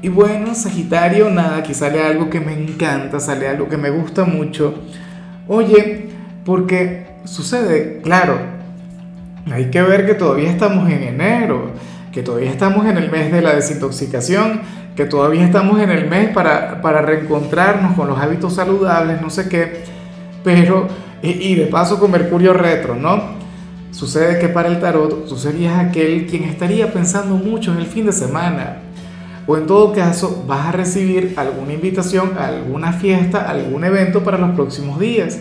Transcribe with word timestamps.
Y 0.00 0.08
bueno, 0.08 0.54
Sagitario, 0.54 1.28
nada, 1.28 1.56
aquí 1.56 1.74
sale 1.74 2.00
algo 2.00 2.30
que 2.30 2.38
me 2.38 2.52
encanta, 2.52 3.18
sale 3.18 3.48
algo 3.48 3.68
que 3.68 3.76
me 3.76 3.90
gusta 3.90 4.24
mucho. 4.24 4.74
Oye, 5.48 6.10
porque 6.44 7.06
sucede, 7.24 8.00
claro, 8.02 8.38
hay 9.50 9.70
que 9.70 9.82
ver 9.82 10.06
que 10.06 10.14
todavía 10.14 10.50
estamos 10.50 10.88
en 10.88 11.02
enero, 11.02 11.72
que 12.12 12.22
todavía 12.22 12.50
estamos 12.50 12.86
en 12.86 12.96
el 12.96 13.10
mes 13.10 13.32
de 13.32 13.42
la 13.42 13.54
desintoxicación, 13.54 14.60
que 14.94 15.04
todavía 15.04 15.44
estamos 15.44 15.80
en 15.80 15.90
el 15.90 16.08
mes 16.08 16.28
para, 16.28 16.80
para 16.80 17.02
reencontrarnos 17.02 17.94
con 17.94 18.06
los 18.06 18.20
hábitos 18.20 18.54
saludables, 18.54 19.20
no 19.20 19.30
sé 19.30 19.48
qué, 19.48 19.82
pero, 20.44 20.86
y, 21.22 21.30
y 21.30 21.54
de 21.56 21.66
paso 21.66 21.98
con 21.98 22.12
Mercurio 22.12 22.52
retro, 22.52 22.94
¿no? 22.94 23.36
Sucede 23.90 24.38
que 24.38 24.48
para 24.48 24.68
el 24.68 24.78
tarot 24.78 25.26
tú 25.26 25.36
serías 25.36 25.76
aquel 25.76 26.26
quien 26.26 26.44
estaría 26.44 26.92
pensando 26.92 27.34
mucho 27.34 27.72
en 27.72 27.78
el 27.78 27.86
fin 27.86 28.06
de 28.06 28.12
semana 28.12 28.87
o 29.48 29.56
en 29.56 29.66
todo 29.66 29.94
caso 29.94 30.44
vas 30.46 30.66
a 30.66 30.72
recibir 30.72 31.32
alguna 31.36 31.72
invitación 31.72 32.32
a 32.38 32.48
alguna 32.48 32.92
fiesta, 32.92 33.48
algún 33.48 33.82
evento 33.82 34.22
para 34.22 34.36
los 34.36 34.50
próximos 34.50 35.00
días. 35.00 35.40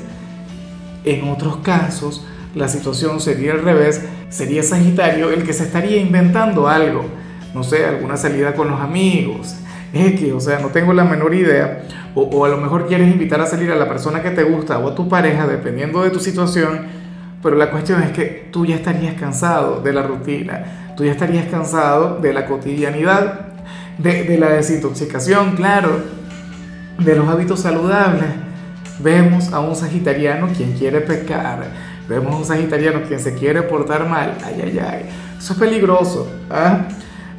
En 1.03 1.27
otros 1.27 1.57
casos, 1.57 2.25
la 2.55 2.69
situación 2.69 3.19
sería 3.19 3.51
al 3.51 3.61
revés, 3.61 4.01
sería 4.29 4.63
Sagitario 4.63 5.29
el 5.29 5.43
que 5.43 5.51
se 5.51 5.65
estaría 5.65 5.97
inventando 5.97 6.69
algo, 6.69 7.03
no 7.53 7.63
sé, 7.63 7.85
alguna 7.85 8.15
salida 8.15 8.53
con 8.55 8.71
los 8.71 8.79
amigos, 8.79 9.55
X, 9.93 10.31
o 10.31 10.39
sea, 10.39 10.59
no 10.59 10.69
tengo 10.69 10.93
la 10.93 11.03
menor 11.03 11.35
idea, 11.35 11.83
o, 12.15 12.21
o 12.21 12.45
a 12.45 12.49
lo 12.49 12.57
mejor 12.57 12.87
quieres 12.87 13.11
invitar 13.11 13.41
a 13.41 13.45
salir 13.45 13.71
a 13.71 13.75
la 13.75 13.89
persona 13.89 14.23
que 14.23 14.31
te 14.31 14.43
gusta 14.43 14.79
o 14.79 14.87
a 14.87 14.95
tu 14.95 15.09
pareja, 15.09 15.47
dependiendo 15.47 16.01
de 16.01 16.11
tu 16.11 16.19
situación, 16.21 16.87
pero 17.43 17.57
la 17.57 17.71
cuestión 17.71 18.01
es 18.01 18.11
que 18.11 18.47
tú 18.51 18.65
ya 18.65 18.75
estarías 18.75 19.15
cansado 19.15 19.81
de 19.81 19.91
la 19.91 20.03
rutina, 20.03 20.93
tú 20.95 21.03
ya 21.03 21.11
estarías 21.11 21.47
cansado 21.47 22.19
de 22.21 22.31
la 22.31 22.45
cotidianidad 22.45 23.46
de, 23.97 24.37
la 24.37 24.49
desintoxicación, 24.49 25.55
claro, 25.55 26.01
de 26.99 27.15
los 27.15 27.27
hábitos 27.27 27.61
saludables. 27.61 28.25
Vemos 28.99 29.53
a 29.53 29.59
un 29.59 29.75
sagitariano 29.75 30.47
quien 30.55 30.73
quiere 30.73 31.01
pecar, 31.01 31.67
vemos 32.07 32.33
a 32.33 32.37
un 32.37 32.45
sagitariano 32.45 33.03
quien 33.03 33.19
se 33.19 33.35
quiere 33.35 33.61
portar 33.61 34.07
mal, 34.07 34.35
ay, 34.43 34.61
ay, 34.63 34.79
ay, 34.79 35.05
eso 35.37 35.53
es 35.53 35.59
peligroso. 35.59 36.27
¿ah? 36.49 36.87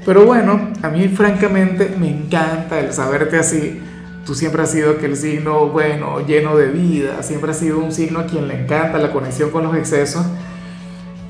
Pero 0.07 0.25
bueno, 0.25 0.71
a 0.83 0.89
mí 0.89 1.09
francamente 1.09 1.95
me 1.99 2.09
encanta 2.09 2.79
el 2.79 2.93
saberte 2.93 3.39
así. 3.39 3.83
Tú 4.25 4.35
siempre 4.35 4.63
has 4.63 4.71
sido 4.71 4.93
aquel 4.93 5.17
signo, 5.17 5.69
bueno, 5.69 6.25
lleno 6.27 6.57
de 6.57 6.69
vida, 6.69 7.23
siempre 7.23 7.51
has 7.51 7.59
sido 7.59 7.79
un 7.79 7.93
signo 7.93 8.21
a 8.21 8.27
quien 8.27 8.47
le 8.47 8.63
encanta 8.63 8.99
la 8.99 9.11
conexión 9.11 9.51
con 9.51 9.65
los 9.65 9.75
excesos. 9.75 10.25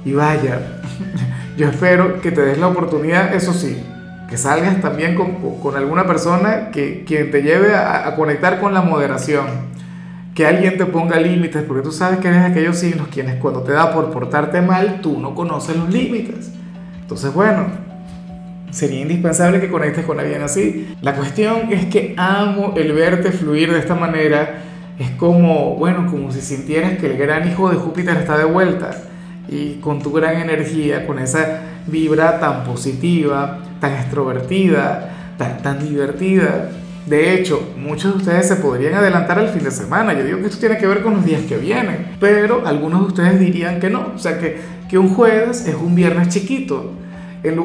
Y 0.05 0.13
vaya, 0.13 0.81
yo 1.57 1.69
espero 1.69 2.21
que 2.21 2.33
te 2.33 2.43
des 2.43 2.59
la 2.59 2.69
oportunidad, 2.69 3.35
eso 3.35 3.53
sí, 3.53 3.83
que 4.29 4.37
salgas 4.37 4.81
también 4.81 5.15
con, 5.15 5.59
con 5.61 5.77
alguna 5.77 6.07
persona 6.07 6.71
que 6.71 7.05
quien 7.05 7.31
te 7.31 7.43
lleve 7.43 7.75
a, 7.75 8.07
a, 8.07 8.15
conectar 8.15 8.61
con 8.61 8.75
la 8.75 8.83
moderación, 8.83 9.47
que 10.35 10.47
alguien 10.47 10.77
te 10.77 10.85
ponga 10.87 11.19
límites, 11.19 11.63
porque 11.63 11.83
tú 11.83 11.93
sabes 11.93 12.19
que 12.19 12.29
eres 12.29 12.43
aquellos 12.43 12.77
signos 12.79 13.09
quienes 13.09 13.37
cuando 13.37 13.63
te 13.63 13.73
da 13.73 13.93
por 13.93 14.11
portarte 14.11 14.61
mal, 14.61 15.01
tú 15.01 15.19
no 15.19 15.35
conoces 15.35 15.77
los 15.77 15.91
límites. 15.91 16.53
Entonces, 17.01 17.33
bueno, 17.33 17.67
sería 18.71 19.01
indispensable 19.01 19.61
que 19.61 19.71
conectes 19.71 20.05
con 20.05 20.21
alguien 20.21 20.43
así. 20.43 20.95
La 21.01 21.15
cuestión 21.15 21.73
es 21.73 21.87
que 21.87 22.15
amo 22.17 22.75
el 22.77 22.93
verte 22.93 23.33
fluir 23.33 23.73
de 23.73 23.79
esta 23.79 23.95
manera. 23.95 24.63
Es 24.99 25.11
como, 25.13 25.77
bueno, 25.77 26.07
como 26.11 26.31
si 26.33 26.41
sintieras 26.41 26.99
que 26.99 27.07
el 27.07 27.17
gran 27.17 27.49
hijo 27.49 27.71
de 27.71 27.77
Júpiter 27.77 28.17
está 28.17 28.37
de 28.37 28.45
vuelta 28.45 28.91
y 29.49 29.75
con 29.77 30.03
tu 30.03 30.13
gran 30.13 30.37
energía, 30.37 31.07
con 31.07 31.19
esa 31.19 31.61
vibra 31.87 32.39
tan 32.39 32.65
positiva, 32.65 33.61
tan 33.81 33.93
extrovertida, 33.95 35.35
tan, 35.37 35.63
tan 35.63 35.79
divertida. 35.87 36.71
De 37.07 37.35
hecho, 37.35 37.73
muchos 37.79 38.13
de 38.13 38.19
ustedes 38.19 38.49
se 38.49 38.57
podrían 38.57 38.95
adelantar 38.95 39.39
al 39.39 39.49
fin 39.49 39.65
de 39.65 39.71
semana. 39.71 40.13
Yo 40.13 40.25
digo 40.25 40.39
que 40.41 40.47
esto 40.47 40.59
tiene 40.59 40.77
que 40.77 40.87
ver 40.87 41.03
con 41.03 41.15
los 41.15 41.25
días 41.25 41.43
que 41.43 41.57
vienen, 41.57 42.17
pero 42.21 42.67
algunos 42.67 43.01
de 43.01 43.07
ustedes 43.07 43.41
dirían 43.41 43.81
que 43.81 43.89
no. 43.89 44.13
O 44.15 44.19
sea, 44.19 44.39
que, 44.39 44.59
que 44.89 44.99
un 44.99 45.15
jueves 45.15 45.67
es 45.67 45.75
un 45.75 45.95
viernes 45.95 46.29
chiquito. 46.29 46.93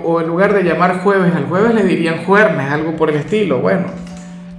O 0.03 0.22
en 0.22 0.28
lugar 0.28 0.53
de 0.53 0.63
llamar 0.63 1.00
jueves 1.00 1.35
al 1.35 1.46
jueves 1.46 1.73
le 1.73 1.84
dirían 1.84 2.23
jueves, 2.25 2.57
algo 2.57 2.96
por 2.96 3.09
el 3.09 3.18
estilo. 3.18 3.59
Bueno, 3.59 3.88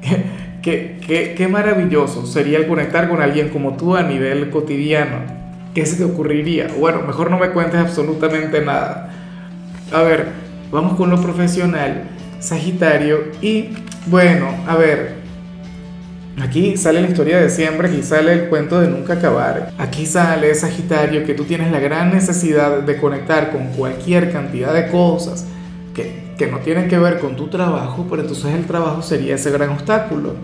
qué, 0.62 1.00
qué, 1.06 1.34
qué 1.37 1.48
maravilloso 1.48 2.26
sería 2.26 2.59
el 2.59 2.66
conectar 2.66 3.09
con 3.09 3.22
alguien 3.22 3.48
como 3.48 3.76
tú 3.76 3.97
a 3.97 4.03
nivel 4.03 4.50
cotidiano. 4.50 5.44
¿Qué 5.75 5.87
se 5.87 5.97
te 5.97 6.04
ocurriría? 6.04 6.69
Bueno, 6.78 7.03
mejor 7.06 7.31
no 7.31 7.38
me 7.38 7.50
cuentes 7.50 7.81
absolutamente 7.81 8.60
nada. 8.60 9.10
A 9.93 10.03
ver, 10.03 10.44
vamos 10.70 10.97
con 10.97 11.10
lo 11.10 11.20
profesional, 11.20 12.04
Sagitario. 12.41 13.19
Y 13.41 13.70
bueno, 14.06 14.48
a 14.66 14.76
ver, 14.76 15.14
aquí 16.42 16.76
sale 16.76 17.00
la 17.00 17.08
historia 17.08 17.38
de 17.38 17.48
siempre, 17.48 17.88
aquí 17.88 18.02
sale 18.02 18.32
el 18.32 18.48
cuento 18.48 18.80
de 18.80 18.88
nunca 18.88 19.14
acabar. 19.14 19.72
Aquí 19.78 20.06
sale, 20.06 20.54
Sagitario, 20.54 21.25
que 21.25 21.34
tú 21.34 21.44
tienes 21.44 21.72
la 21.72 21.80
gran 21.80 22.12
necesidad 22.12 22.80
de 22.80 22.97
conectar 22.98 23.50
con 23.50 23.69
cualquier 23.69 24.32
cantidad 24.32 24.75
de 24.75 24.88
cosas 24.88 25.47
que, 25.94 26.34
que 26.36 26.47
no 26.47 26.58
tienen 26.58 26.88
que 26.88 26.98
ver 26.98 27.19
con 27.19 27.36
tu 27.36 27.48
trabajo, 27.48 28.06
pero 28.08 28.22
entonces 28.22 28.52
el 28.54 28.66
trabajo 28.66 29.02
sería 29.02 29.36
ese 29.36 29.50
gran 29.50 29.70
obstáculo. 29.70 30.34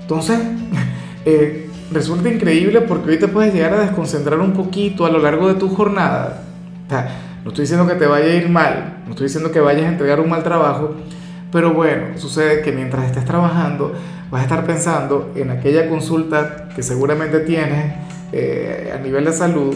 Entonces, 0.00 0.38
eh, 1.24 1.68
resulta 1.92 2.28
increíble 2.28 2.80
porque 2.82 3.10
hoy 3.10 3.18
te 3.18 3.28
puedes 3.28 3.54
llegar 3.54 3.74
a 3.74 3.80
desconcentrar 3.80 4.40
un 4.40 4.52
poquito 4.52 5.06
a 5.06 5.10
lo 5.10 5.18
largo 5.18 5.48
de 5.48 5.54
tu 5.54 5.68
jornada. 5.68 6.42
O 6.86 6.90
sea, 6.90 7.31
no 7.42 7.50
estoy 7.50 7.62
diciendo 7.64 7.86
que 7.86 7.94
te 7.94 8.06
vaya 8.06 8.26
a 8.26 8.34
ir 8.34 8.48
mal, 8.48 8.98
no 9.04 9.10
estoy 9.10 9.26
diciendo 9.26 9.50
que 9.50 9.60
vayas 9.60 9.84
a 9.84 9.88
entregar 9.88 10.20
un 10.20 10.30
mal 10.30 10.42
trabajo, 10.42 10.94
pero 11.50 11.72
bueno, 11.72 12.16
sucede 12.16 12.62
que 12.62 12.72
mientras 12.72 13.04
estés 13.06 13.24
trabajando 13.24 13.92
vas 14.30 14.40
a 14.40 14.44
estar 14.44 14.64
pensando 14.64 15.32
en 15.34 15.50
aquella 15.50 15.88
consulta 15.88 16.68
que 16.74 16.82
seguramente 16.82 17.40
tienes 17.40 17.94
eh, 18.32 18.92
a 18.94 18.98
nivel 18.98 19.24
de 19.24 19.32
salud, 19.32 19.74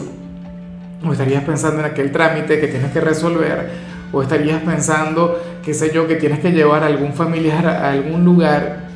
o 1.05 1.13
estarías 1.13 1.45
pensando 1.45 1.81
en 1.81 1.87
aquel 1.87 2.11
trámite 2.11 2.59
que 2.59 2.69
tienes 2.69 2.93
que 2.93 3.01
resolver, 3.01 3.71
o 4.13 4.23
estarías 4.23 4.63
pensando, 4.63 5.39
qué 5.63 5.75
sé 5.75 5.91
yo, 5.93 6.07
que 6.07 6.17
tienes 6.17 6.39
que 6.41 6.53
llevar 6.53 6.83
a 6.83 6.87
algún 6.87 7.13
familiar 7.13 7.67
a 7.67 7.91
algún 7.91 8.25
lugar 8.25 8.87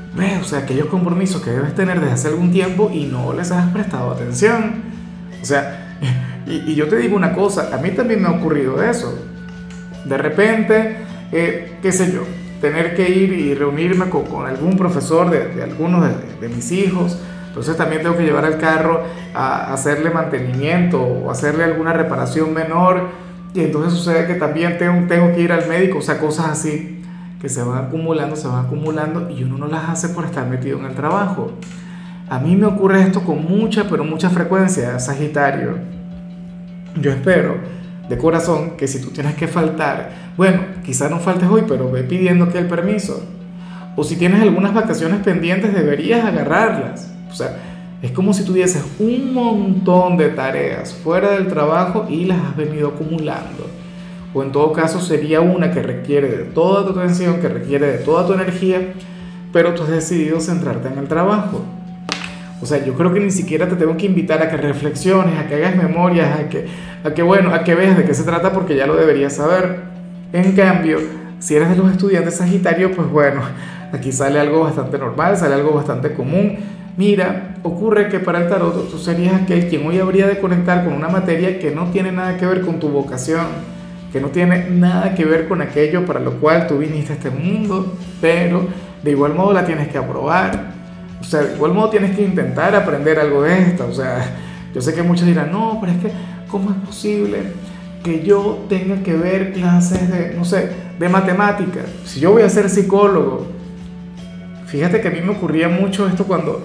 o 0.40 0.44
sea, 0.44 0.60
aquellos 0.60 0.86
compromisos 0.86 1.40
que 1.42 1.50
debes 1.50 1.74
tener 1.74 2.00
desde 2.00 2.12
hace 2.12 2.28
algún 2.28 2.50
tiempo 2.50 2.90
y 2.92 3.04
no 3.04 3.32
les 3.32 3.50
has 3.52 3.70
prestado 3.70 4.10
atención. 4.10 4.82
O 5.40 5.44
sea, 5.44 5.79
y, 6.50 6.72
y 6.72 6.74
yo 6.74 6.88
te 6.88 6.96
digo 6.96 7.16
una 7.16 7.32
cosa, 7.32 7.70
a 7.72 7.78
mí 7.78 7.90
también 7.90 8.22
me 8.22 8.28
ha 8.28 8.32
ocurrido 8.32 8.82
eso. 8.82 9.16
De 10.04 10.16
repente, 10.16 10.96
eh, 11.32 11.78
qué 11.82 11.92
sé 11.92 12.12
yo, 12.12 12.22
tener 12.60 12.94
que 12.94 13.08
ir 13.08 13.32
y 13.32 13.54
reunirme 13.54 14.08
con, 14.08 14.24
con 14.24 14.46
algún 14.46 14.76
profesor 14.76 15.30
de, 15.30 15.48
de 15.48 15.62
algunos 15.62 16.02
de, 16.06 16.48
de, 16.48 16.54
mis 16.54 16.72
hijos. 16.72 17.18
Entonces 17.48 17.76
también 17.76 18.02
tengo 18.02 18.16
que 18.16 18.24
llevar 18.24 18.44
al 18.44 18.58
carro 18.58 19.02
a 19.34 19.72
hacerle 19.72 20.10
mantenimiento 20.10 21.02
o 21.02 21.30
hacerle 21.30 21.64
alguna 21.64 21.92
reparación 21.92 22.52
menor. 22.52 23.08
Y 23.54 23.60
entonces 23.60 23.94
sucede 23.94 24.26
que 24.26 24.34
también 24.34 24.78
tengo, 24.78 25.06
tengo 25.08 25.34
que 25.34 25.40
ir 25.40 25.52
al 25.52 25.66
médico, 25.66 25.98
o 25.98 26.02
sea, 26.02 26.18
cosas 26.18 26.50
así 26.50 27.02
que 27.40 27.48
se 27.48 27.62
van 27.62 27.86
acumulando, 27.86 28.36
se 28.36 28.46
van 28.46 28.66
acumulando 28.66 29.30
y 29.30 29.42
uno 29.44 29.56
no 29.56 29.66
las 29.66 29.88
hace 29.88 30.10
por 30.10 30.24
estar 30.26 30.46
metido 30.46 30.78
en 30.78 30.84
el 30.84 30.94
trabajo. 30.94 31.52
A 32.28 32.38
mí 32.38 32.54
me 32.54 32.66
ocurre 32.66 33.02
esto 33.02 33.22
con 33.22 33.44
mucha, 33.44 33.88
pero 33.88 34.04
mucha 34.04 34.30
frecuencia, 34.30 34.98
Sagitario. 35.00 35.99
Yo 36.98 37.10
espero 37.10 37.56
de 38.08 38.18
corazón 38.18 38.76
que 38.76 38.88
si 38.88 39.00
tú 39.00 39.10
tienes 39.10 39.34
que 39.34 39.46
faltar, 39.46 40.10
bueno, 40.36 40.60
quizás 40.84 41.10
no 41.10 41.18
faltes 41.18 41.48
hoy, 41.48 41.64
pero 41.68 41.90
ve 41.90 42.02
pidiendo 42.02 42.48
que 42.50 42.58
el 42.58 42.66
permiso. 42.66 43.22
O 43.96 44.04
si 44.04 44.16
tienes 44.16 44.40
algunas 44.40 44.72
vacaciones 44.72 45.20
pendientes, 45.20 45.74
deberías 45.74 46.24
agarrarlas. 46.24 47.12
O 47.30 47.34
sea, 47.34 47.56
es 48.02 48.12
como 48.12 48.32
si 48.32 48.44
tuvieses 48.44 48.84
un 48.98 49.34
montón 49.34 50.16
de 50.16 50.30
tareas 50.30 50.94
fuera 50.94 51.32
del 51.32 51.48
trabajo 51.48 52.06
y 52.08 52.24
las 52.24 52.38
has 52.38 52.56
venido 52.56 52.88
acumulando 52.88 53.80
o 54.32 54.42
en 54.42 54.52
todo 54.52 54.72
caso 54.72 55.00
sería 55.00 55.40
una 55.40 55.72
que 55.72 55.82
requiere 55.82 56.28
de 56.28 56.44
toda 56.44 56.84
tu 56.84 56.98
atención, 56.98 57.40
que 57.40 57.48
requiere 57.48 57.86
de 57.86 57.98
toda 57.98 58.26
tu 58.26 58.32
energía, 58.32 58.92
pero 59.52 59.74
tú 59.74 59.82
has 59.82 59.90
decidido 59.90 60.40
centrarte 60.40 60.88
en 60.88 60.98
el 60.98 61.08
trabajo. 61.08 61.64
O 62.62 62.66
sea, 62.66 62.84
yo 62.84 62.94
creo 62.94 63.12
que 63.12 63.20
ni 63.20 63.30
siquiera 63.30 63.68
te 63.68 63.76
tengo 63.76 63.96
que 63.96 64.06
invitar 64.06 64.42
a 64.42 64.50
que 64.50 64.56
reflexiones, 64.56 65.38
a 65.38 65.46
que 65.46 65.54
hagas 65.54 65.76
memorias, 65.76 66.38
a 66.38 66.48
que, 66.48 66.66
a 67.02 67.14
que 67.14 67.22
bueno, 67.22 67.54
a 67.54 67.64
que 67.64 67.74
veas 67.74 67.96
de 67.96 68.04
qué 68.04 68.12
se 68.12 68.24
trata 68.24 68.52
porque 68.52 68.76
ya 68.76 68.86
lo 68.86 68.96
deberías 68.96 69.36
saber. 69.36 69.80
En 70.32 70.52
cambio, 70.52 70.98
si 71.38 71.56
eres 71.56 71.70
de 71.70 71.76
los 71.76 71.90
estudiantes 71.90 72.36
Sagitario, 72.36 72.92
pues 72.92 73.08
bueno, 73.08 73.40
aquí 73.92 74.12
sale 74.12 74.38
algo 74.38 74.60
bastante 74.60 74.98
normal, 74.98 75.36
sale 75.38 75.54
algo 75.54 75.72
bastante 75.72 76.12
común. 76.12 76.58
Mira, 76.96 77.54
ocurre 77.62 78.08
que 78.08 78.20
para 78.20 78.40
el 78.40 78.48
tarot 78.48 78.90
tú 78.90 78.98
serías 78.98 79.40
aquel 79.40 79.68
quien 79.68 79.86
hoy 79.86 79.98
habría 79.98 80.26
de 80.26 80.38
conectar 80.38 80.84
con 80.84 80.92
una 80.92 81.08
materia 81.08 81.58
que 81.58 81.70
no 81.70 81.86
tiene 81.86 82.12
nada 82.12 82.36
que 82.36 82.44
ver 82.44 82.60
con 82.60 82.78
tu 82.78 82.88
vocación, 82.88 83.46
que 84.12 84.20
no 84.20 84.28
tiene 84.28 84.68
nada 84.68 85.14
que 85.14 85.24
ver 85.24 85.48
con 85.48 85.62
aquello 85.62 86.04
para 86.04 86.20
lo 86.20 86.32
cual 86.34 86.66
tú 86.66 86.76
viniste 86.76 87.14
a 87.14 87.16
este 87.16 87.30
mundo, 87.30 87.96
pero 88.20 88.66
de 89.02 89.10
igual 89.10 89.34
modo 89.34 89.54
la 89.54 89.64
tienes 89.64 89.88
que 89.88 89.96
aprobar. 89.96 90.69
O 91.20 91.24
sea, 91.24 91.42
de 91.42 91.54
igual 91.54 91.74
modo 91.74 91.90
tienes 91.90 92.16
que 92.16 92.22
intentar 92.22 92.74
aprender 92.74 93.18
algo 93.18 93.42
de 93.42 93.58
esto. 93.58 93.86
O 93.88 93.94
sea, 93.94 94.24
yo 94.74 94.80
sé 94.80 94.94
que 94.94 95.02
muchos 95.02 95.26
dirán, 95.26 95.52
no, 95.52 95.78
pero 95.80 95.92
es 95.92 95.98
que, 95.98 96.10
¿cómo 96.50 96.70
es 96.70 96.76
posible 96.86 97.38
que 98.02 98.22
yo 98.22 98.64
tenga 98.68 99.02
que 99.02 99.14
ver 99.14 99.52
clases 99.52 100.10
de, 100.10 100.34
no 100.34 100.44
sé, 100.44 100.70
de 100.98 101.08
matemáticas? 101.08 101.84
Si 102.04 102.20
yo 102.20 102.32
voy 102.32 102.42
a 102.42 102.48
ser 102.48 102.68
psicólogo. 102.70 103.46
Fíjate 104.66 105.00
que 105.00 105.08
a 105.08 105.10
mí 105.10 105.20
me 105.20 105.30
ocurría 105.30 105.68
mucho 105.68 106.06
esto 106.06 106.24
cuando 106.24 106.64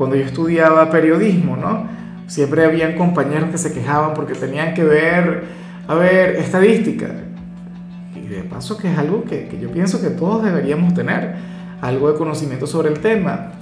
cuando 0.00 0.16
yo 0.16 0.24
estudiaba 0.24 0.90
periodismo, 0.90 1.58
¿no? 1.58 1.86
Siempre 2.26 2.64
habían 2.64 2.94
compañeros 2.94 3.50
que 3.50 3.58
se 3.58 3.70
quejaban 3.70 4.14
porque 4.14 4.32
tenían 4.32 4.72
que 4.72 4.82
ver, 4.82 5.44
a 5.86 5.94
ver, 5.94 6.36
estadística. 6.36 7.08
Y 8.16 8.26
de 8.26 8.42
paso 8.44 8.78
que 8.78 8.90
es 8.90 8.96
algo 8.96 9.24
que, 9.24 9.48
que 9.48 9.60
yo 9.60 9.70
pienso 9.70 10.00
que 10.00 10.08
todos 10.08 10.42
deberíamos 10.42 10.94
tener, 10.94 11.34
algo 11.82 12.10
de 12.10 12.16
conocimiento 12.16 12.66
sobre 12.66 12.88
el 12.88 13.00
tema. 13.00 13.52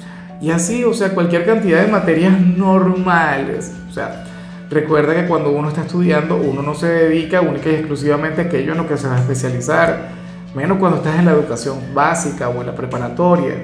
Y 0.41 0.51
así, 0.51 0.85
o 0.85 0.95
sea, 0.95 1.11
cualquier 1.11 1.45
cantidad 1.45 1.83
de 1.83 1.91
materias 1.91 2.41
normales. 2.41 3.73
O 3.91 3.93
sea, 3.93 4.25
recuerda 4.71 5.15
que 5.15 5.27
cuando 5.27 5.51
uno 5.51 5.69
está 5.69 5.83
estudiando, 5.83 6.37
uno 6.37 6.63
no 6.63 6.75
se 6.75 6.87
dedica 6.87 7.41
única 7.41 7.71
y 7.71 7.75
exclusivamente 7.75 8.43
a 8.43 8.45
aquello 8.45 8.73
en 8.73 8.79
lo 8.79 8.89
que 8.89 8.97
se 8.97 9.09
va 9.09 9.17
a 9.17 9.19
especializar. 9.19 10.09
Menos 10.55 10.79
cuando 10.79 10.99
estás 10.99 11.19
en 11.19 11.25
la 11.25 11.33
educación 11.33 11.79
básica 11.93 12.49
o 12.49 12.61
en 12.61 12.67
la 12.67 12.75
preparatoria. 12.75 13.55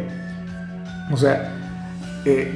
O 1.12 1.16
sea, 1.16 1.52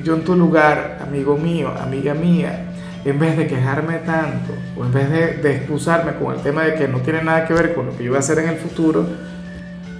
yo 0.02 0.14
en 0.14 0.24
tu 0.24 0.34
lugar, 0.34 0.98
amigo 1.00 1.36
mío, 1.36 1.72
amiga 1.80 2.14
mía, 2.14 2.64
en 3.04 3.18
vez 3.18 3.36
de 3.36 3.46
quejarme 3.46 3.98
tanto 3.98 4.52
o 4.76 4.84
en 4.84 4.92
vez 4.92 5.10
de, 5.10 5.34
de, 5.34 5.56
excusarme 5.56 6.14
con 6.14 6.34
el 6.34 6.40
tema 6.40 6.62
de 6.62 6.74
que 6.74 6.88
no 6.88 6.98
tiene 6.98 7.22
nada 7.22 7.46
que 7.46 7.54
ver 7.54 7.74
con 7.74 7.86
lo 7.86 7.96
que 7.96 8.02
yo 8.02 8.10
voy 8.10 8.16
a 8.16 8.20
hacer 8.20 8.38
en 8.40 8.48
el 8.48 8.56
futuro, 8.56 9.06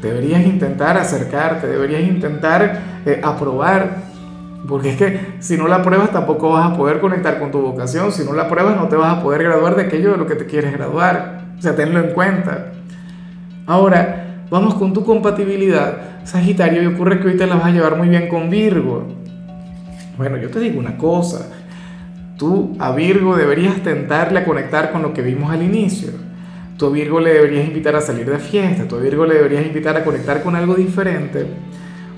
deberías 0.03 0.43
intentar 0.45 0.97
acercarte, 0.97 1.67
deberías 1.67 2.03
intentar 2.03 2.81
eh, 3.05 3.21
aprobar, 3.23 4.08
porque 4.67 4.91
es 4.91 4.97
que 4.97 5.21
si 5.39 5.57
no 5.57 5.69
la 5.69 5.83
pruebas 5.83 6.11
tampoco 6.11 6.51
vas 6.51 6.73
a 6.73 6.77
poder 6.77 7.01
conectar 7.01 7.39
con 7.39 7.51
tu 7.51 7.61
vocación, 7.61 8.11
si 8.11 8.25
no 8.25 8.33
la 8.33 8.49
pruebas 8.49 8.77
no 8.77 8.89
te 8.89 8.97
vas 8.97 9.19
a 9.19 9.23
poder 9.23 9.45
graduar 9.45 9.77
de 9.77 9.83
aquello 9.83 10.13
de 10.13 10.19
lo 10.19 10.27
que 10.27 10.35
te 10.35 10.47
quieres 10.47 10.73
graduar, 10.73 11.45
o 11.59 11.63
sea, 11.63 11.77
tenlo 11.77 12.01
en 12.01 12.13
cuenta. 12.13 12.73
Ahora, 13.67 14.45
vamos 14.51 14.75
con 14.75 14.93
tu 14.93 15.05
compatibilidad, 15.05 16.25
Sagitario, 16.25 16.83
y 16.83 16.87
ocurre 16.87 17.21
que 17.21 17.29
hoy 17.29 17.37
te 17.37 17.47
la 17.47 17.57
vas 17.57 17.67
a 17.67 17.71
llevar 17.71 17.97
muy 17.97 18.09
bien 18.09 18.29
con 18.29 18.51
Virgo. 18.51 19.07
Bueno, 20.17 20.37
yo 20.37 20.51
te 20.51 20.59
digo 20.59 20.81
una 20.81 20.97
cosa, 20.97 21.49
tú 22.37 22.77
a 22.79 22.93
Virgo 22.93 23.37
deberías 23.37 23.83
tentarle 23.83 24.41
a 24.41 24.45
conectar 24.45 24.91
con 24.91 25.03
lo 25.03 25.13
que 25.13 25.23
vimos 25.23 25.51
al 25.51 25.63
inicio. 25.63 26.11
Tú 26.77 26.87
a 26.87 26.91
Virgo 26.91 27.21
le 27.21 27.33
deberías 27.33 27.67
invitar 27.67 27.97
a 27.97 28.01
salir 28.01 28.31
de 28.31 28.39
fiesta, 28.39 28.87
tú 28.87 28.97
a 28.97 29.01
Virgo 29.01 29.27
le 29.27 29.35
deberías 29.35 29.67
invitar 29.67 29.97
a 29.97 30.05
conectar 30.05 30.43
con 30.43 30.55
algo 30.55 30.75
diferente. 30.75 31.47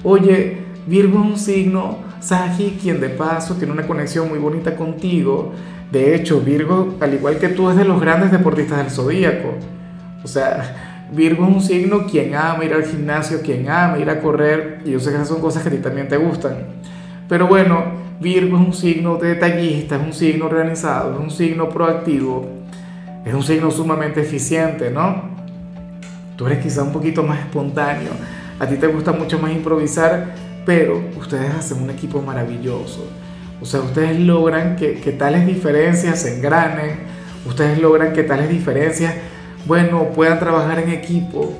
Oye, 0.02 0.58
Virgo 0.87 1.19
es 1.20 1.26
un 1.26 1.38
signo, 1.38 1.98
Sagi, 2.20 2.78
quien 2.81 3.00
de 3.00 3.08
paso 3.08 3.55
tiene 3.55 3.72
una 3.72 3.87
conexión 3.87 4.28
muy 4.28 4.38
bonita 4.38 4.76
contigo. 4.76 5.52
De 5.90 6.14
hecho, 6.14 6.40
Virgo, 6.40 6.96
al 7.00 7.14
igual 7.14 7.38
que 7.38 7.49
tú, 7.49 7.70
es 7.70 7.76
de 7.76 7.84
los 7.84 8.00
grandes 8.00 8.31
deportistas 8.31 8.78
del 8.78 8.90
zodíaco. 8.90 9.55
O 10.22 10.28
sea, 10.28 11.08
Virgo 11.12 11.44
es 11.44 11.55
un 11.55 11.62
signo 11.62 12.06
quien 12.06 12.34
ama 12.34 12.64
ir 12.64 12.75
al 12.75 12.84
gimnasio, 12.84 13.40
quien 13.43 13.69
ama 13.69 13.99
ir 13.99 14.08
a 14.11 14.20
correr, 14.20 14.82
y 14.84 14.93
yo 14.93 15.00
sé 15.00 15.11
que 15.11 15.17
esas 15.17 15.28
son 15.28 15.40
cosas 15.40 15.62
que 15.62 15.69
a 15.69 15.72
ti 15.72 15.78
también 15.78 16.08
te 16.08 16.17
gustan. 16.17 16.58
Pero 17.28 17.46
bueno, 17.49 17.84
Virgo 18.20 18.58
es 18.58 18.66
un 18.66 18.75
signo 18.75 19.16
detallista, 19.16 19.96
es 19.96 20.02
un 20.02 20.12
signo 20.12 20.46
organizado, 20.46 21.14
es 21.14 21.20
un 21.20 21.31
signo 21.31 21.69
proactivo, 21.69 22.46
es 23.25 23.34
un 23.34 23.43
signo 23.43 23.70
sumamente 23.70 24.20
eficiente, 24.20 24.90
¿no? 24.90 25.31
Tú 26.37 26.46
eres 26.46 26.62
quizá 26.62 26.82
un 26.82 26.93
poquito 26.93 27.23
más 27.23 27.40
espontáneo, 27.40 28.11
a 28.58 28.66
ti 28.66 28.76
te 28.76 28.87
gusta 28.87 29.12
mucho 29.12 29.38
más 29.38 29.52
improvisar, 29.52 30.34
pero 30.65 31.03
ustedes 31.19 31.55
hacen 31.55 31.83
un 31.83 31.91
equipo 31.91 32.23
maravilloso. 32.23 33.07
O 33.61 33.67
sea, 33.67 33.81
ustedes 33.81 34.19
logran 34.19 34.77
que, 34.77 35.01
que 35.01 35.12
tales 35.12 35.47
diferencias 35.47 36.23
se 36.23 36.37
engranen, 36.37 37.01
ustedes 37.47 37.79
logran 37.79 38.12
que 38.12 38.23
tales 38.23 38.49
diferencias, 38.49 39.15
bueno, 39.67 40.11
puedan 40.15 40.39
trabajar 40.39 40.79
en 40.79 40.91
equipo. 40.91 41.53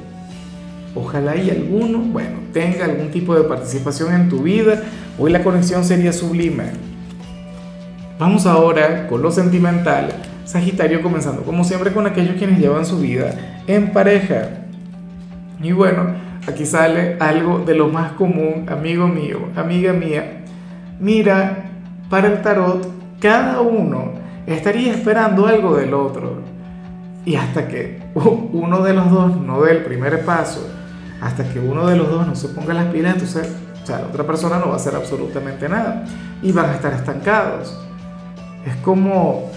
Ojalá 0.95 1.37
y 1.37 1.51
alguno, 1.51 1.99
bueno, 1.99 2.39
tenga 2.53 2.85
algún 2.85 3.11
tipo 3.11 3.35
de 3.35 3.45
participación 3.45 4.13
en 4.13 4.29
tu 4.29 4.43
vida 4.43 4.83
Hoy 5.23 5.31
la 5.31 5.43
conexión 5.43 5.85
sería 5.85 6.15
sublime. 6.15 6.65
Vamos 8.19 8.47
ahora 8.47 9.07
con 9.07 9.21
lo 9.21 9.31
sentimental. 9.31 10.09
Sagitario 10.47 11.03
comenzando 11.03 11.43
como 11.43 11.63
siempre 11.63 11.93
con 11.93 12.07
aquellos 12.07 12.37
quienes 12.37 12.59
llevan 12.59 12.87
su 12.87 13.01
vida 13.01 13.35
en 13.67 13.93
pareja. 13.93 14.49
Y 15.63 15.73
bueno, 15.73 16.15
aquí 16.47 16.67
sale 16.67 17.17
algo 17.21 17.61
de 17.61 17.75
lo 17.75 17.89
más 17.89 18.13
común, 18.13 18.67
amigo 18.69 19.07
mío, 19.09 19.49
amiga 19.57 19.93
mía. 19.93 20.45
Mira, 20.99 21.71
para 22.09 22.29
el 22.29 22.43
tarot, 22.43 22.87
cada 23.21 23.61
uno 23.61 24.13
estaría 24.47 24.93
esperando 24.93 25.47
algo 25.47 25.77
del 25.77 25.95
otro. 25.95 26.41
Y 27.25 27.37
hasta 27.37 27.69
que 27.69 28.03
uno 28.15 28.83
de 28.83 28.95
los 28.95 29.11
dos 29.11 29.37
no 29.37 29.63
dé 29.63 29.73
el 29.73 29.85
primer 29.85 30.25
paso, 30.25 30.67
hasta 31.21 31.45
que 31.45 31.61
uno 31.61 31.87
de 31.87 31.97
los 31.97 32.09
dos 32.09 32.27
no 32.27 32.35
se 32.35 32.49
ponga 32.49 32.73
las 32.73 32.87
pilas, 32.87 33.15
entonces 33.15 33.55
o 33.83 33.87
sea, 33.87 33.99
la 33.99 34.07
otra 34.07 34.25
persona 34.25 34.59
no 34.59 34.69
va 34.69 34.75
a 34.75 34.77
hacer 34.77 34.95
absolutamente 34.95 35.69
nada 35.69 36.05
y 36.43 36.53
van 36.53 36.71
a 36.71 36.75
estar 36.75 36.93
estancados. 36.93 37.79
Es 38.67 38.77
como, 38.77 39.51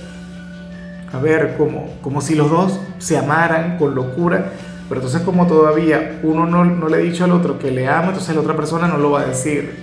a 1.12 1.20
ver, 1.20 1.58
como, 1.58 1.88
como 2.02 2.22
si 2.22 2.36
los 2.36 2.50
dos 2.50 2.80
se 3.00 3.18
amaran 3.18 3.78
con 3.78 3.96
locura, 3.96 4.52
pero 4.90 5.02
entonces 5.02 5.22
como 5.22 5.48
todavía 5.48 6.20
uno 6.24 6.46
no, 6.46 6.66
no 6.66 6.88
le 6.88 6.98
ha 6.98 7.00
dicho 7.00 7.24
al 7.24 7.32
otro 7.32 7.58
que 7.60 7.72
le 7.72 7.88
ama, 7.88 8.10
entonces 8.10 8.36
la 8.36 8.42
otra 8.42 8.56
persona 8.56 8.88
no 8.88 8.98
lo 8.98 9.12
va 9.12 9.22
a 9.22 9.26
decir, 9.26 9.76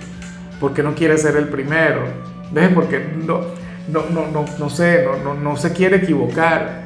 porque 0.59 0.83
no 0.83 0.93
quiere 0.93 1.17
ser 1.17 1.35
el 1.37 1.47
primero, 1.49 2.01
¿ves? 2.51 2.69
Porque 2.73 2.99
no, 3.25 3.41
no, 3.91 4.03
no, 4.11 4.31
no, 4.31 4.45
no 4.59 4.69
sé, 4.69 5.05
no, 5.05 5.23
no, 5.23 5.39
no 5.39 5.57
se 5.57 5.73
quiere 5.73 5.97
equivocar, 5.97 6.83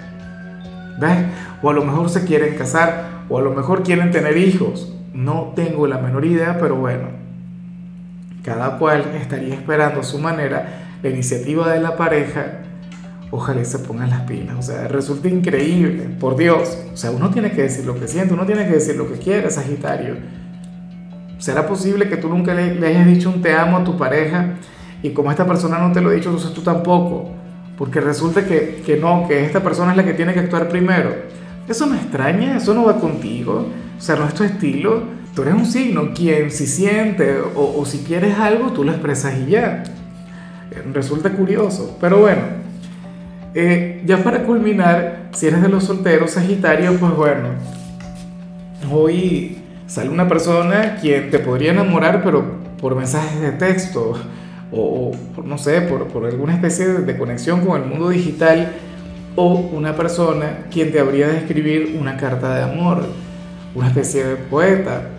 ¿ves? 1.00 1.25
O 1.62 1.69
a 1.69 1.73
lo 1.73 1.83
mejor 1.83 2.09
se 2.09 2.25
quieren 2.25 2.56
casar, 2.56 3.25
o 3.29 3.38
a 3.38 3.41
lo 3.41 3.51
mejor 3.51 3.83
quieren 3.83 4.12
tener 4.12 4.38
hijos, 4.38 4.94
no 5.13 5.53
tengo 5.56 5.88
la 5.88 5.97
menor 5.97 6.25
idea, 6.25 6.57
pero 6.59 6.75
bueno. 6.75 7.07
Cada 8.44 8.77
cual 8.77 9.15
estaría 9.19 9.56
esperando 9.56 10.01
a 10.01 10.03
su 10.03 10.19
manera 10.19 10.83
la 11.01 11.09
iniciativa 11.09 11.71
de 11.71 11.79
la 11.79 11.97
pareja, 11.97 12.64
ojalá 13.36 13.63
se 13.65 13.80
pongan 13.80 14.10
las 14.10 14.22
pilas. 14.22 14.56
O 14.58 14.62
sea, 14.62 14.88
resulta 14.88 15.27
increíble, 15.27 16.10
por 16.20 16.36
Dios. 16.36 16.77
O 16.94 16.98
sea, 16.98 17.12
uno 17.12 17.30
tiene 17.30 17.51
que 17.51 17.63
decir 17.63 17.86
lo 17.86 18.00
que 18.00 18.08
siente, 18.08 18.34
uno 18.34 18.46
tiene 18.46 18.65
que 18.65 18.74
decir 18.74 18.96
lo 18.96 19.12
que 19.12 19.20
quiere, 19.20 19.50
Sagitario. 19.50 20.15
¿Será 21.38 21.68
posible 21.68 22.08
que 22.08 22.18
tú 22.18 22.30
nunca 22.30 22.54
le, 22.54 22.86
hayas 22.86 23.06
dicho 23.06 23.30
un 23.30 23.42
te 23.42 23.54
amo 23.54 23.77
a 23.77 23.84
tu 23.84 23.98
pareja 23.98 24.56
y 25.04 25.12
como 25.12 25.30
esta 25.30 25.46
persona 25.46 25.77
no 25.80 25.92
te 25.92 26.01
lo 26.01 26.10
ha 26.10 26.13
dicho, 26.13 26.30
entonces 26.30 26.54
tú 26.54 26.62
tampoco? 26.62 27.32
Porque 27.77 28.00
resulta 28.00 28.46
que, 28.46 28.82
que 28.86 28.98
no, 28.98 29.27
que 29.27 29.44
esta 29.44 29.62
persona 29.62 29.92
es 29.92 29.98
la 29.98 30.06
que 30.06 30.13
tiene 30.13 30.34
que 30.34 30.39
actuar 30.39 30.70
primero. 30.70 31.13
Eso 31.68 31.88
me 31.88 31.98
extraña, 31.98 32.58
eso 32.58 32.74
no 32.74 32.86
va 32.86 33.00
contigo. 33.00 33.68
O 33.98 34.01
sea, 34.01 34.15
no 34.15 34.25
es 34.25 34.34
tu 34.34 34.44
estilo. 34.44 35.04
Tú 35.36 35.42
eres 35.42 35.56
un 35.56 35.65
signo 35.65 36.13
quien 36.13 36.50
si 36.51 36.65
siente 36.68 37.38
o, 37.56 37.86
si 37.86 38.00
quieres 38.00 38.38
algo, 38.39 38.72
tú 38.72 38.86
lo 38.86 38.92
expresas 38.92 39.34
y 39.46 39.51
ya. 39.51 39.84
Resulta 40.94 41.32
curioso, 41.32 41.98
pero 42.00 42.20
bueno. 42.20 42.64
Eh, 43.55 44.03
ya 44.05 44.21
para 44.21 44.43
culminar, 44.43 45.29
si 45.31 45.47
eres 45.47 45.62
de 45.62 45.69
los 45.69 45.85
solteros, 45.85 46.31
Sagitario, 46.31 46.93
pues 47.00 47.15
bueno, 47.15 47.50
hoy 48.91 49.57
sale 49.88 50.09
una 50.09 50.27
persona 50.27 50.97
quien 51.01 51.31
te 51.31 51.39
podría 51.39 51.71
enamorar, 51.71 52.21
pero 52.24 52.43
por 52.79 52.95
mensajes 52.95 53.39
de 53.39 53.51
texto 53.53 54.13
o, 54.71 55.12
no 55.43 55.57
sé, 55.57 55.81
por, 55.81 56.07
por 56.09 56.25
alguna 56.25 56.53
especie 56.53 56.85
de 56.85 57.17
conexión 57.17 57.65
con 57.65 57.81
el 57.81 57.88
mundo 57.88 58.09
digital, 58.09 58.74
o 59.38 59.53
una 59.53 59.95
persona 59.95 60.65
quien 60.69 60.91
te 60.91 61.00
habría 61.00 61.27
de 61.29 61.38
escribir 61.38 61.97
una 62.00 62.17
carta 62.17 62.55
de 62.55 62.63
amor, 62.63 63.05
una 63.74 63.88
especie 63.88 64.24
de 64.25 64.35
poeta 64.35 65.09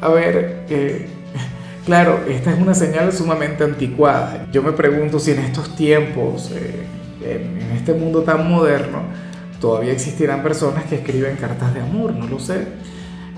a 0.00 0.08
ver, 0.10 0.64
eh, 0.68 1.06
claro, 1.86 2.20
esta 2.28 2.52
es 2.52 2.58
una 2.58 2.74
señal 2.74 3.12
sumamente 3.12 3.64
anticuada. 3.64 4.46
Yo 4.52 4.62
me 4.62 4.72
pregunto 4.72 5.18
si 5.18 5.32
en 5.32 5.40
estos 5.40 5.74
tiempos, 5.74 6.52
eh, 6.54 6.84
en, 7.32 7.70
este 7.76 7.92
mundo 7.92 8.22
tan 8.22 8.48
moderno, 8.48 9.00
todavía 9.60 9.92
existirán 9.92 10.42
personas 10.42 10.84
que 10.84 10.96
escriben 10.96 11.36
cartas 11.36 11.74
de 11.74 11.80
amor, 11.80 12.14
no 12.14 12.26
lo 12.26 12.38
sé. 12.38 12.66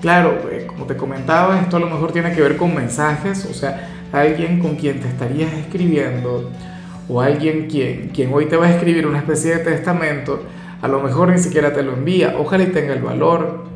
Claro, 0.01 0.49
eh, 0.51 0.65
como 0.65 0.85
te 0.85 0.95
comentaba, 0.95 1.59
esto 1.59 1.77
a 1.77 1.79
lo 1.79 1.89
mejor 1.89 2.11
tiene 2.11 2.33
que 2.33 2.41
ver 2.41 2.55
con 2.57 2.73
mensajes, 2.73 3.45
o 3.45 3.53
sea, 3.53 3.89
alguien 4.11 4.59
con 4.59 4.75
quien 4.75 4.99
te 4.99 5.07
estarías 5.07 5.51
escribiendo 5.53 6.49
o 7.07 7.21
alguien 7.21 7.67
quien, 7.67 8.09
quien 8.09 8.33
hoy 8.33 8.45
te 8.45 8.55
va 8.55 8.67
a 8.67 8.71
escribir 8.71 9.07
una 9.07 9.19
especie 9.19 9.57
de 9.57 9.63
testamento, 9.63 10.43
a 10.81 10.87
lo 10.87 11.01
mejor 11.01 11.29
ni 11.29 11.39
siquiera 11.39 11.73
te 11.73 11.83
lo 11.83 11.93
envía, 11.93 12.35
ojalá 12.37 12.63
y 12.63 12.67
tenga 12.67 12.93
el 12.93 13.01
valor, 13.01 13.69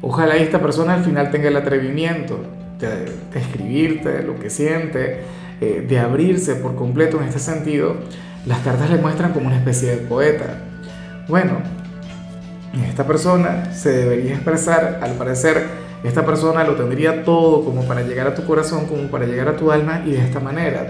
Ojalá 0.00 0.36
esta 0.36 0.60
persona 0.60 0.94
al 0.94 1.04
final 1.04 1.30
tenga 1.30 1.48
el 1.48 1.56
atrevimiento 1.56 2.38
de, 2.78 3.38
escribirte 3.38 4.22
lo 4.22 4.38
que 4.38 4.48
siente, 4.48 5.20
eh, 5.60 5.84
de 5.88 5.98
abrirse 5.98 6.54
por 6.54 6.76
completo 6.76 7.20
en 7.20 7.26
este 7.26 7.40
sentido, 7.40 7.96
las 8.48 8.60
cartas 8.60 8.88
le 8.88 8.96
muestran 8.96 9.32
como 9.32 9.46
una 9.46 9.56
especie 9.56 9.90
de 9.90 9.96
poeta. 9.98 10.46
Bueno, 11.28 11.58
esta 12.88 13.06
persona 13.06 13.72
se 13.74 13.90
debería 13.90 14.32
expresar, 14.34 15.00
al 15.02 15.12
parecer, 15.12 15.66
esta 16.02 16.24
persona 16.24 16.64
lo 16.64 16.74
tendría 16.74 17.24
todo 17.24 17.62
como 17.62 17.84
para 17.84 18.00
llegar 18.00 18.26
a 18.26 18.34
tu 18.34 18.46
corazón, 18.46 18.86
como 18.86 19.08
para 19.08 19.26
llegar 19.26 19.48
a 19.48 19.56
tu 19.56 19.70
alma 19.70 20.02
y 20.06 20.12
de 20.12 20.24
esta 20.24 20.40
manera. 20.40 20.86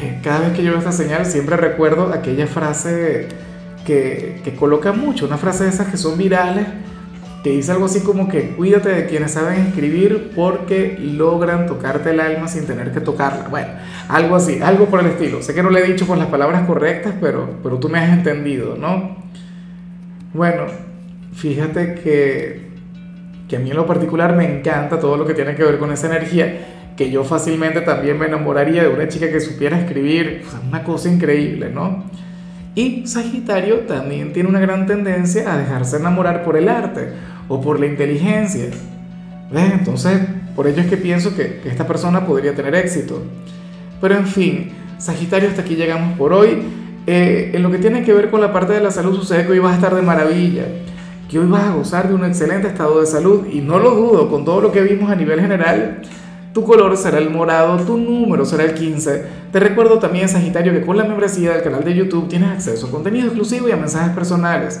Eh, 0.00 0.20
cada 0.22 0.40
vez 0.40 0.52
que 0.52 0.62
yo 0.62 0.70
veo 0.70 0.78
esta 0.78 0.92
señal 0.92 1.26
siempre 1.26 1.56
recuerdo 1.56 2.12
aquella 2.12 2.46
frase 2.46 3.26
que, 3.84 4.40
que 4.44 4.54
coloca 4.54 4.92
mucho, 4.92 5.26
una 5.26 5.38
frase 5.38 5.64
de 5.64 5.70
esas 5.70 5.88
que 5.88 5.96
son 5.96 6.16
virales, 6.16 6.66
que 7.42 7.50
dice 7.50 7.70
algo 7.70 7.86
así 7.86 8.00
como 8.00 8.28
que 8.28 8.50
cuídate 8.50 8.88
de 8.88 9.06
quienes 9.06 9.32
saben 9.32 9.66
escribir 9.66 10.32
porque 10.34 10.98
logran 11.00 11.66
tocarte 11.66 12.10
el 12.10 12.20
alma 12.20 12.48
sin 12.48 12.66
tener 12.66 12.92
que 12.92 13.00
tocarla. 13.00 13.48
Bueno, 13.48 13.68
algo 14.08 14.36
así, 14.36 14.60
algo 14.60 14.86
por 14.86 15.00
el 15.00 15.06
estilo. 15.06 15.42
Sé 15.42 15.54
que 15.54 15.62
no 15.62 15.70
le 15.70 15.80
he 15.80 15.84
dicho 15.84 16.06
con 16.06 16.18
las 16.18 16.28
palabras 16.28 16.66
correctas, 16.66 17.14
pero, 17.20 17.48
pero 17.62 17.78
tú 17.78 17.88
me 17.88 17.98
has 18.00 18.10
entendido, 18.10 18.76
¿no? 18.76 19.16
Bueno, 20.34 20.64
fíjate 21.32 21.94
que, 21.94 22.68
que 23.48 23.56
a 23.56 23.60
mí 23.60 23.70
en 23.70 23.76
lo 23.76 23.86
particular 23.86 24.34
me 24.34 24.58
encanta 24.58 24.98
todo 24.98 25.16
lo 25.16 25.24
que 25.24 25.34
tiene 25.34 25.54
que 25.54 25.62
ver 25.62 25.78
con 25.78 25.92
esa 25.92 26.08
energía, 26.08 26.92
que 26.96 27.10
yo 27.10 27.22
fácilmente 27.22 27.82
también 27.82 28.18
me 28.18 28.26
enamoraría 28.26 28.82
de 28.82 28.88
una 28.88 29.06
chica 29.06 29.30
que 29.30 29.40
supiera 29.40 29.78
escribir, 29.78 30.42
una 30.68 30.82
cosa 30.82 31.08
increíble, 31.08 31.70
¿no? 31.72 32.04
Y 32.74 33.06
Sagitario 33.06 33.80
también 33.80 34.32
tiene 34.32 34.48
una 34.48 34.60
gran 34.60 34.86
tendencia 34.86 35.52
a 35.52 35.58
dejarse 35.58 35.96
enamorar 35.96 36.44
por 36.44 36.56
el 36.56 36.68
arte 36.68 37.08
o 37.48 37.60
por 37.60 37.80
la 37.80 37.86
inteligencia. 37.86 38.66
¿Ves? 39.50 39.72
Entonces, 39.72 40.20
por 40.54 40.66
ello 40.66 40.82
es 40.82 40.88
que 40.88 40.96
pienso 40.96 41.34
que, 41.34 41.60
esta 41.64 41.86
persona 41.86 42.26
podría 42.26 42.54
tener 42.54 42.74
éxito. 42.74 43.22
Pero 44.00 44.16
en 44.16 44.26
fin, 44.26 44.72
Sagitario, 44.98 45.48
hasta 45.48 45.62
aquí 45.62 45.76
llegamos 45.76 46.18
por 46.18 46.32
hoy. 46.32 46.58
Eh, 47.06 47.52
en 47.54 47.62
lo 47.62 47.70
que 47.70 47.78
tiene 47.78 48.02
que 48.02 48.12
ver 48.12 48.30
con 48.30 48.40
la 48.40 48.52
parte 48.52 48.74
de 48.74 48.80
la 48.80 48.90
salud, 48.90 49.16
sucede 49.16 49.46
que 49.46 49.52
hoy 49.52 49.60
vas 49.60 49.72
a 49.72 49.76
estar 49.76 49.94
de 49.94 50.02
maravilla, 50.02 50.64
que 51.30 51.38
hoy 51.38 51.46
vas 51.46 51.64
a 51.64 51.74
gozar 51.74 52.08
de 52.08 52.14
un 52.14 52.24
excelente 52.24 52.68
estado 52.68 53.00
de 53.00 53.06
salud 53.06 53.46
y 53.50 53.60
no 53.60 53.78
lo 53.78 53.92
dudo, 53.92 54.28
con 54.28 54.44
todo 54.44 54.60
lo 54.60 54.72
que 54.72 54.82
vimos 54.82 55.10
a 55.10 55.14
nivel 55.14 55.40
general, 55.40 56.02
tu 56.52 56.64
color 56.64 56.96
será 56.96 57.18
el 57.18 57.30
morado, 57.30 57.78
tu 57.84 57.96
número 57.96 58.44
será 58.44 58.64
el 58.64 58.74
15. 58.74 59.24
Te 59.52 59.60
recuerdo 59.60 59.98
también, 59.98 60.28
Sagitario, 60.28 60.72
que 60.72 60.84
con 60.84 60.96
la 60.96 61.04
membresía 61.04 61.52
del 61.52 61.62
canal 61.62 61.84
de 61.84 61.94
YouTube 61.94 62.28
tienes 62.28 62.50
acceso 62.50 62.88
a 62.88 62.90
contenido 62.90 63.26
exclusivo 63.26 63.68
y 63.68 63.72
a 63.72 63.76
mensajes 63.76 64.12
personales. 64.12 64.80